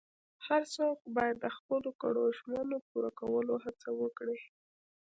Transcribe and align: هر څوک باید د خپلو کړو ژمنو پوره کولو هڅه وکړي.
هر 0.47 0.61
څوک 0.75 0.97
باید 1.15 1.35
د 1.41 1.45
خپلو 1.57 1.89
کړو 2.01 2.23
ژمنو 2.37 2.77
پوره 2.87 3.11
کولو 3.19 3.53
هڅه 3.63 3.89
وکړي. 4.01 4.37